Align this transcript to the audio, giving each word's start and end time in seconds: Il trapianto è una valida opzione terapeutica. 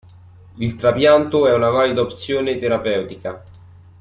Il 0.57 0.77
trapianto 0.77 1.47
è 1.47 1.53
una 1.53 1.69
valida 1.69 2.01
opzione 2.01 2.57
terapeutica. 2.57 3.43